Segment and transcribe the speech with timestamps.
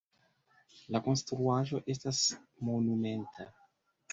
[0.95, 2.23] La konstruaĵo estas
[2.71, 3.51] monumenta.